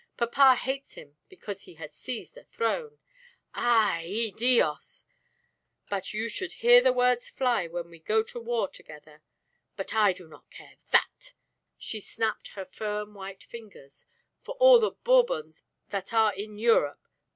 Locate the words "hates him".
0.55-1.15